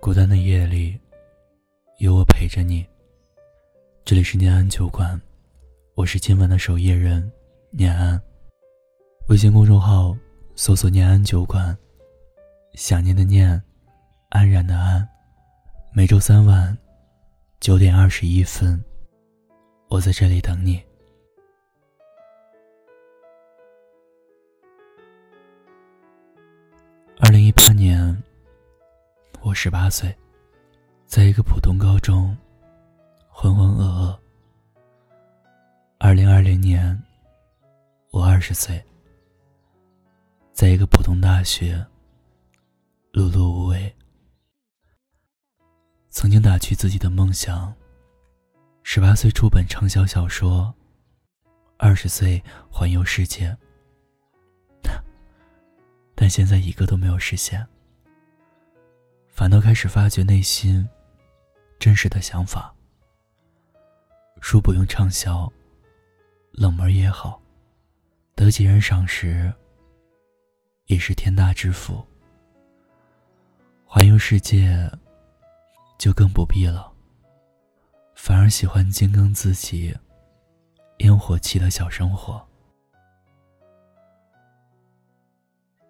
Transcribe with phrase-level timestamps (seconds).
[0.00, 0.98] 孤单的夜里，
[1.98, 2.86] 有我陪着你。
[4.02, 5.20] 这里是念安酒馆，
[5.94, 7.30] 我是今晚的守夜人
[7.68, 8.18] 念安。
[9.28, 10.16] 微信公众号
[10.56, 11.76] 搜索“念安酒馆”，
[12.72, 13.62] 想念的念，
[14.30, 15.06] 安然的安。
[15.92, 16.76] 每周三晚
[17.60, 18.82] 九点二十一分，
[19.90, 20.82] 我在这里等你。
[27.18, 28.16] 二零一八年。
[29.42, 30.14] 我十八岁，
[31.06, 32.36] 在一个普通高中，
[33.26, 34.18] 浑浑噩噩。
[35.98, 37.02] 二零二零年，
[38.10, 38.84] 我二十岁，
[40.52, 41.74] 在一个普通大学，
[43.14, 43.96] 碌碌无为。
[46.10, 47.74] 曾经打趣自己的梦想：
[48.82, 50.72] 十八岁出本畅销小说，
[51.78, 53.56] 二十岁环游世界。
[56.14, 57.66] 但现在一个都没有实现。
[59.40, 60.86] 反倒开始发掘内心
[61.78, 62.74] 真实的想法。
[64.42, 65.50] 书不用畅销，
[66.52, 67.40] 冷门也好，
[68.34, 69.50] 得几人赏识
[70.88, 72.06] 也是天大之福。
[73.86, 74.78] 环游世界
[75.96, 76.92] 就更不必了，
[78.14, 79.96] 反而喜欢精耕自己
[80.98, 82.46] 烟火气的小生活。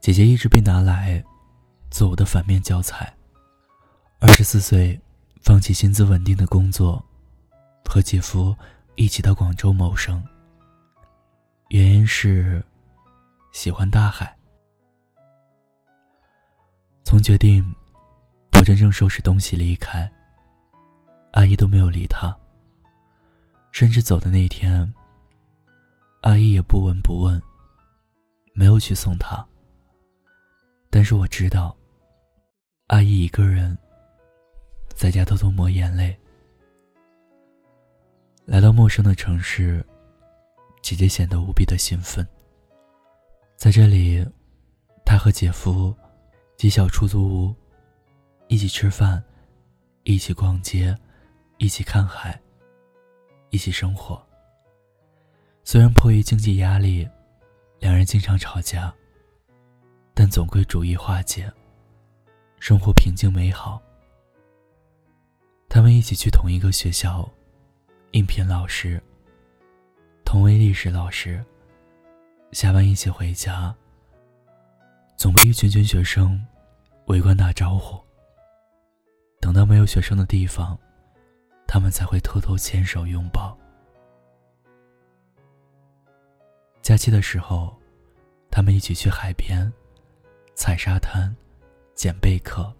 [0.00, 1.22] 姐姐一直被拿来
[1.90, 3.14] 做我的反面教材。
[4.26, 4.98] 二十四岁，
[5.42, 7.04] 放弃薪资稳定的工作，
[7.84, 8.56] 和姐夫
[8.94, 10.24] 一起到广州谋生。
[11.68, 12.64] 原因是
[13.52, 14.34] 喜欢大海。
[17.04, 17.62] 从决定
[18.50, 20.10] 不真正收拾东西离开，
[21.32, 22.34] 阿姨都没有理他。
[23.72, 24.90] 甚至走的那天，
[26.22, 27.40] 阿姨也不闻不问，
[28.54, 29.46] 没有去送他。
[30.88, 31.76] 但是我知道，
[32.86, 33.76] 阿姨一个人。
[34.94, 36.16] 在家偷偷抹眼泪。
[38.46, 39.84] 来到陌生的城市，
[40.82, 42.26] 姐姐显得无比的兴奋。
[43.56, 44.24] 在这里，
[45.04, 45.94] 她和姐夫
[46.56, 47.54] 挤小出租屋，
[48.48, 49.22] 一起吃饭，
[50.04, 50.96] 一起逛街，
[51.58, 52.40] 一起看海，
[53.50, 54.22] 一起生活。
[55.64, 57.08] 虽然迫于经济压力，
[57.80, 58.94] 两人经常吵架，
[60.12, 61.50] 但总归逐一化解，
[62.60, 63.82] 生活平静美好。
[65.74, 67.28] 他们一起去同一个学校，
[68.12, 69.02] 应聘老师。
[70.24, 71.44] 同为历史老师，
[72.52, 73.74] 下班一起回家。
[75.16, 76.40] 总被一群群学生
[77.06, 78.00] 围观打招呼。
[79.40, 80.78] 等到没有学生的地方，
[81.66, 83.58] 他们才会偷偷牵手拥抱。
[86.82, 87.76] 假期的时候，
[88.48, 89.72] 他们一起去海边，
[90.54, 91.34] 踩沙滩，
[91.96, 92.72] 捡贝壳，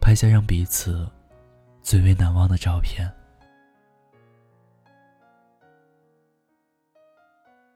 [0.00, 1.08] 拍下让彼此。
[1.84, 3.12] 最为难忘的照片。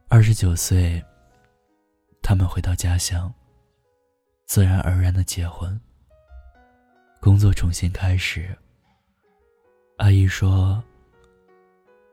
[0.08, 1.04] 二十九岁，
[2.22, 3.32] 他们回到家乡，
[4.46, 5.78] 自然而然的结婚。
[7.20, 8.56] 工作重新开始。
[9.98, 10.82] 阿姨说，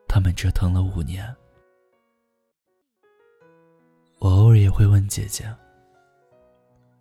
[0.05, 1.33] 他们折腾了五年。
[4.19, 5.45] 我偶尔也会问姐姐：“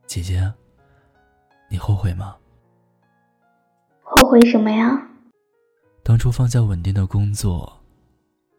[0.06, 0.53] 姐姐，
[1.69, 2.37] 你后悔吗？”
[4.17, 5.09] 后悔什么呀？
[6.05, 7.81] 当初放下稳定的工作，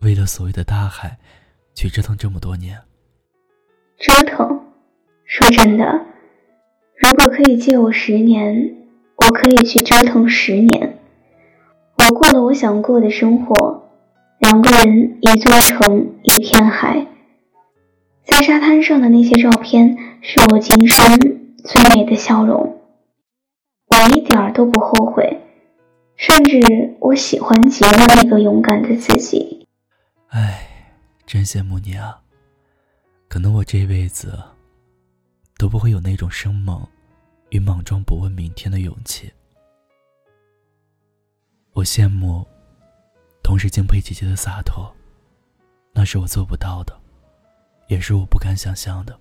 [0.02, 1.18] 为了所谓的大海，
[1.74, 2.78] 去折腾这么多年。
[3.98, 4.66] 折腾？
[5.24, 6.06] 说真的，
[6.98, 8.76] 如果可以借我十年，
[9.16, 11.00] 我可以去折腾十年。
[12.00, 13.90] 我过了我想过的生活，
[14.40, 17.08] 两个人一座城，一片海。
[18.26, 21.18] 在沙滩上的那些照片，是我今生
[21.64, 22.82] 最美的笑容。
[23.88, 25.44] 我一点儿都不后悔。
[26.16, 26.59] 甚至
[27.00, 29.68] 我喜欢极了那个勇敢的自己。
[30.28, 30.94] 唉，
[31.26, 32.22] 真羡慕你啊！
[33.28, 34.42] 可能我这辈子
[35.58, 36.88] 都不会有那种生猛
[37.50, 39.31] 与莽撞、不问明天的勇气。
[41.74, 42.48] 我羡慕，
[43.44, 44.89] 同时敬佩姐姐的洒脱，
[45.92, 46.98] 那是我做不到的，
[47.88, 49.19] 也是我不敢想象的。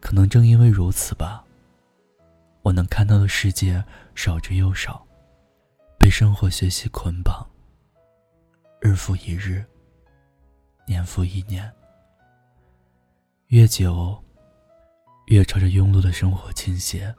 [0.00, 1.44] 可能正因为如此吧，
[2.62, 3.84] 我能看到的世界
[4.16, 5.06] 少之又少。
[6.00, 7.46] 被生活、学习捆绑，
[8.80, 9.62] 日复一日，
[10.86, 11.70] 年复一年，
[13.48, 14.18] 越久，
[15.26, 17.14] 越朝着庸碌的生活倾斜。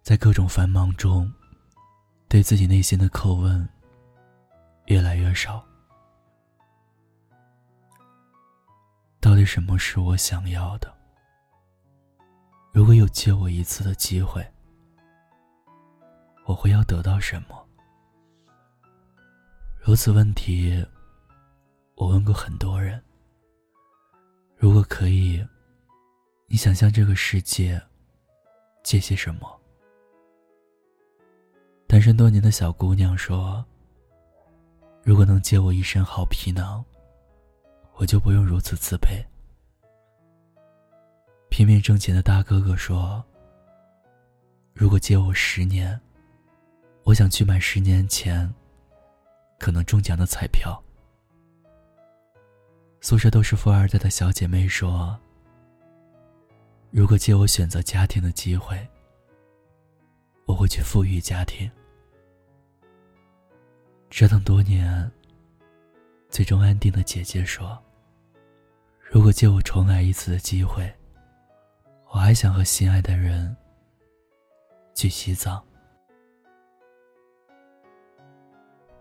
[0.00, 1.30] 在各种繁忙中，
[2.30, 3.68] 对自己内心的叩问
[4.86, 5.62] 越来越少。
[9.20, 10.90] 到底什么是我想要的？
[12.72, 14.42] 如果有借我一次的机会，
[16.52, 17.66] 我会要得到什么？
[19.80, 20.84] 如此问题，
[21.94, 23.02] 我问过很多人。
[24.58, 25.42] 如果可以，
[26.48, 27.80] 你想向这个世界
[28.84, 29.60] 借些什么？
[31.86, 33.64] 单身多年的小姑娘说
[35.02, 36.84] ：“如果能借我一身好皮囊，
[37.94, 39.24] 我就不用如此自卑。”
[41.48, 43.24] 拼命挣钱的大哥哥说
[44.74, 45.98] ：“如果借我十年，
[47.04, 48.52] 我想去买十年前
[49.58, 50.82] 可能中奖的彩票。”
[53.00, 55.18] 宿舍都是富二代的小姐妹说
[56.90, 58.88] ：“如果借我选择家庭的机会，
[60.46, 61.70] 我会去富裕家庭。”
[64.08, 65.10] 折腾多年，
[66.28, 67.82] 最终安定的姐姐说
[69.00, 70.92] ：“如果借我重来一次的机会。”
[72.14, 73.56] 我还想和心爱的人
[74.94, 75.64] 去西藏，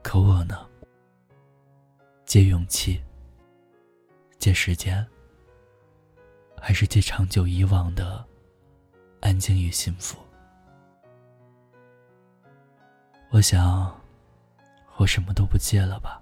[0.01, 0.67] 可我呢？
[2.25, 3.01] 借勇气，
[4.39, 5.05] 借时间，
[6.59, 8.25] 还是借长久以往的
[9.19, 10.17] 安静与幸福？
[13.29, 13.95] 我想，
[14.97, 16.21] 我什么都不借了吧。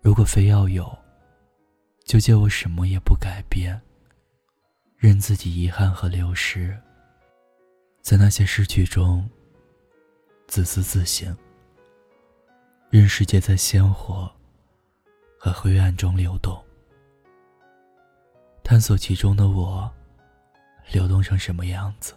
[0.00, 0.98] 如果非要有，
[2.04, 3.80] 就借我什么也不改变。
[4.96, 6.78] 任自己遗憾和流失，
[8.02, 9.28] 在那些失去中
[10.46, 11.36] 自私自省。
[12.92, 14.30] 任世界在鲜活
[15.38, 16.62] 和灰暗中流动，
[18.62, 19.90] 探索其中的我，
[20.92, 22.12] 流动成什么样子？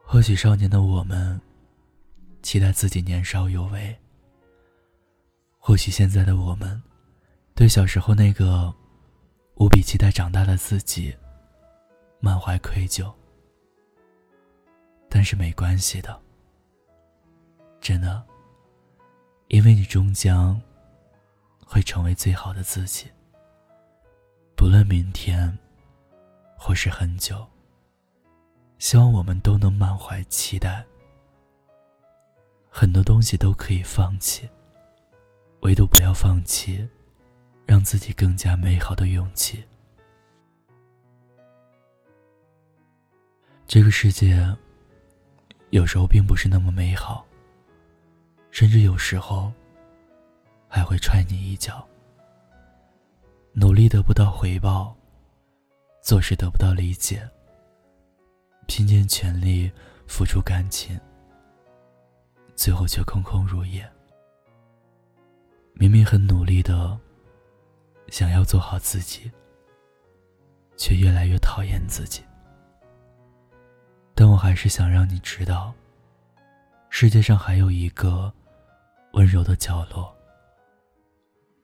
[0.00, 1.40] 或许少年的我们
[2.40, 3.98] 期待自己年少有为，
[5.58, 6.80] 或许现在的我们
[7.52, 8.72] 对小时候那个。
[9.58, 11.16] 无比期待长大的自己，
[12.20, 13.10] 满怀愧疚。
[15.08, 16.20] 但是没关系的，
[17.86, 18.20] 真的，
[19.46, 20.60] 因为你终将
[21.64, 23.06] 会成为最好的自己。
[24.56, 25.56] 不论明天，
[26.58, 27.46] 或是很久，
[28.78, 30.84] 希望我们都能满怀期待。
[32.68, 34.50] 很多东西都可以放弃，
[35.60, 36.84] 唯独不要放弃。
[37.68, 39.64] 让自己更加美好的勇气。
[43.66, 44.56] 这个世界
[45.70, 47.26] 有时候并不是那么美好，
[48.58, 49.52] 甚至有时候
[50.66, 51.86] 还会踹你一脚。
[53.52, 54.96] 努力得不到回报，
[56.00, 57.20] 做事得不到理解，
[58.66, 59.70] 拼尽全力
[60.06, 60.98] 付出感情，
[62.54, 63.86] 最后却空空如也。
[65.74, 66.98] 明明很努力的。
[68.08, 69.30] 想要做好自己，
[70.78, 72.22] 却越来越讨厌自己。
[74.14, 75.74] 但我还是想让你知道，
[76.88, 78.32] 世界上还有一个
[79.16, 80.14] 温柔的角落。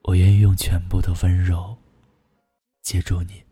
[0.04, 1.76] 我愿意用全部的温柔
[2.80, 3.44] 接住你。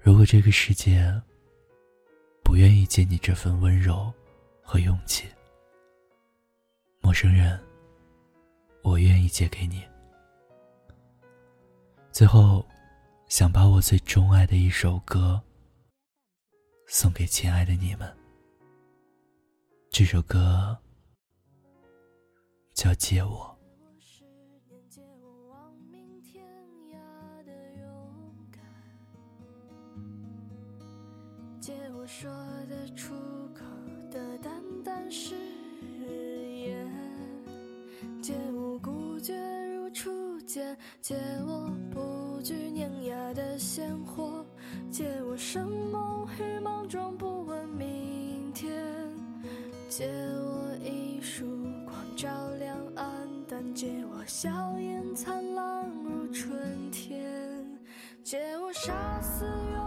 [0.00, 1.08] 如果这个世界
[2.42, 4.12] 不愿意借你这份温柔
[4.60, 5.28] 和勇气，
[7.00, 7.62] 陌生人，
[8.82, 9.80] 我愿意借给你。
[12.10, 12.66] 最后，
[13.28, 15.40] 想把我最钟爱的一首歌
[16.88, 18.12] 送给亲爱的你们。
[19.90, 20.76] 这首歌
[22.74, 23.28] 叫《借我》。
[31.60, 32.30] 借我说
[32.68, 33.14] 得出
[33.54, 33.64] 口
[34.10, 34.52] 的淡
[34.84, 35.34] 淡誓
[36.04, 36.90] 言，
[38.20, 39.34] 借我孤绝
[39.68, 41.14] 如初见，借
[41.46, 43.32] 我不惧碾压。
[43.34, 44.44] 的鲜活，
[44.90, 48.72] 借我生猛与莽撞，不问明天。
[49.88, 51.44] 借我一束
[52.16, 52.30] 照
[52.60, 53.02] 亮黯
[53.48, 57.66] 淡，借我笑颜灿烂如春天。
[58.22, 59.80] 借我杀死庸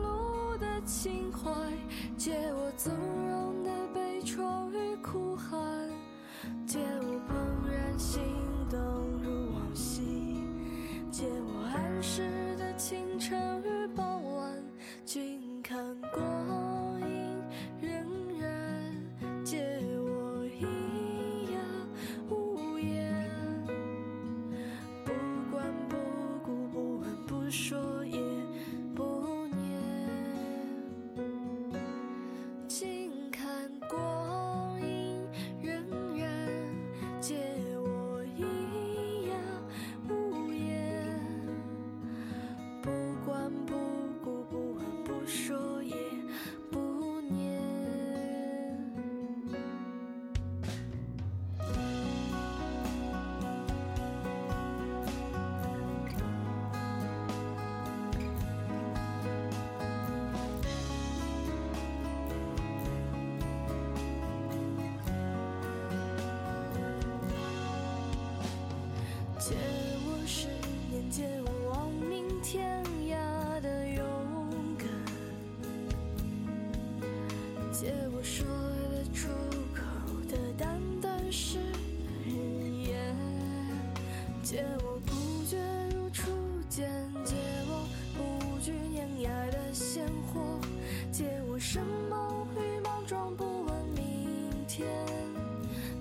[0.00, 1.50] 碌的情怀，
[2.16, 2.32] 借
[84.48, 85.58] 借我不觉
[85.92, 86.30] 如初
[86.68, 86.88] 见，
[87.24, 87.34] 借
[87.68, 87.84] 我
[88.16, 90.40] 不惧碾压的鲜活，
[91.10, 94.86] 借我生猛与莽撞，不问明天。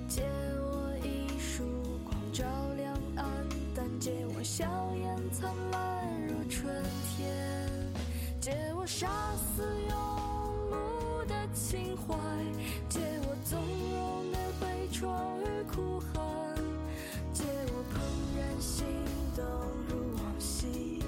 [0.08, 0.22] 借
[0.62, 1.64] 我一束
[2.04, 2.46] 光照
[2.78, 3.26] 亮暗
[3.74, 4.64] 淡，借我笑
[4.96, 6.72] 颜灿烂如春
[7.18, 7.28] 天，
[8.40, 9.92] 借我杀死庸
[10.70, 12.16] 碌的情怀，
[12.90, 13.60] 借我纵
[13.92, 15.10] 容的悲怆
[15.42, 16.24] 与哭喊，
[18.66, 18.84] 心
[19.36, 19.46] 动
[19.88, 21.00] 如往昔，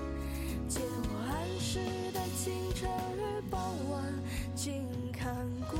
[0.69, 1.79] 借我安适
[2.13, 2.87] 的清晨
[3.17, 3.59] 与傍
[3.89, 4.03] 晚，
[4.55, 5.35] 静看
[5.71, 5.75] 光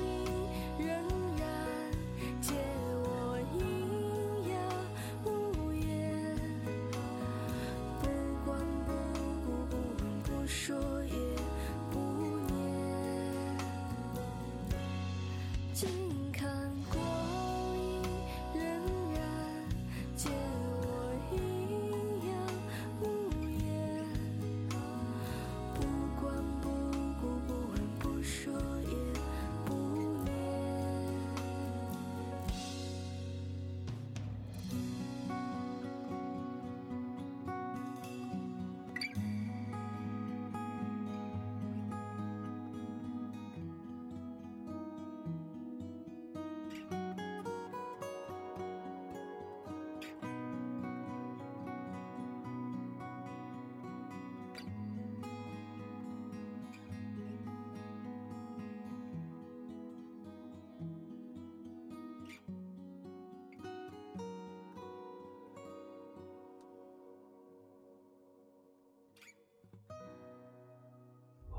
[0.00, 0.88] 阴荏
[1.36, 1.38] 苒，
[2.40, 2.54] 借
[3.04, 3.60] 我喑
[4.48, 4.54] 哑
[5.26, 5.28] 无
[5.74, 5.86] 言，
[8.00, 8.04] 不
[8.46, 8.88] 管不
[9.44, 10.85] 顾不问不说。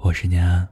[0.08, 0.66] 我是念安，